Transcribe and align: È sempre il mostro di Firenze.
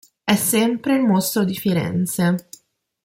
È 0.23 0.35
sempre 0.35 0.95
il 0.95 1.03
mostro 1.03 1.43
di 1.43 1.53
Firenze. 1.53 2.47